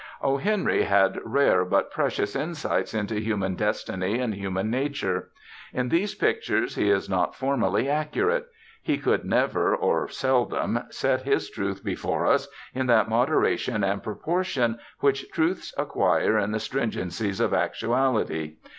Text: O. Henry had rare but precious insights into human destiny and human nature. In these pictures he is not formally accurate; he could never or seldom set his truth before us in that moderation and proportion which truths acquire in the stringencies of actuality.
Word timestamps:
O. 0.19 0.37
Henry 0.37 0.81
had 0.81 1.19
rare 1.23 1.63
but 1.63 1.91
precious 1.91 2.35
insights 2.35 2.95
into 2.95 3.21
human 3.21 3.53
destiny 3.53 4.17
and 4.17 4.33
human 4.33 4.67
nature. 4.71 5.29
In 5.73 5.89
these 5.89 6.15
pictures 6.15 6.73
he 6.73 6.89
is 6.89 7.07
not 7.07 7.35
formally 7.35 7.87
accurate; 7.87 8.47
he 8.81 8.97
could 8.97 9.25
never 9.25 9.75
or 9.75 10.07
seldom 10.07 10.79
set 10.89 11.21
his 11.21 11.51
truth 11.51 11.83
before 11.85 12.25
us 12.25 12.47
in 12.73 12.87
that 12.87 13.09
moderation 13.09 13.83
and 13.83 14.01
proportion 14.01 14.79
which 15.01 15.29
truths 15.29 15.71
acquire 15.77 16.35
in 16.39 16.49
the 16.51 16.57
stringencies 16.57 17.39
of 17.39 17.53
actuality. 17.53 18.55